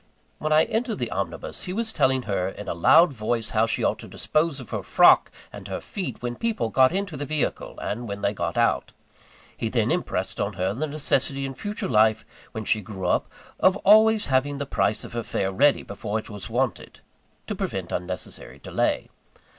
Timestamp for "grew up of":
12.81-13.77